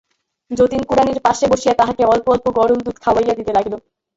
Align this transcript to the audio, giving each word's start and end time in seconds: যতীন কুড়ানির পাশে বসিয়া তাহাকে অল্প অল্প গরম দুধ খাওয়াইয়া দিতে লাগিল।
যতীন 0.51 0.81
কুড়ানির 0.83 1.19
পাশে 1.21 1.45
বসিয়া 1.51 1.73
তাহাকে 1.79 2.03
অল্প 2.05 2.25
অল্প 2.27 2.45
গরম 2.59 2.79
দুধ 2.81 2.97
খাওয়াইয়া 3.03 3.37
দিতে 3.39 3.51
লাগিল। 3.53 3.73